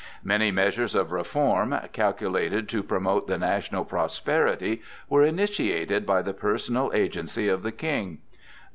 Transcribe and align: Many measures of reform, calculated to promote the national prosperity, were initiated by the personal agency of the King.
Many 0.23 0.49
measures 0.49 0.95
of 0.95 1.11
reform, 1.11 1.79
calculated 1.93 2.67
to 2.69 2.81
promote 2.81 3.27
the 3.27 3.37
national 3.37 3.85
prosperity, 3.85 4.81
were 5.07 5.21
initiated 5.21 6.07
by 6.07 6.23
the 6.23 6.33
personal 6.33 6.89
agency 6.95 7.47
of 7.47 7.61
the 7.61 7.71
King. 7.71 8.17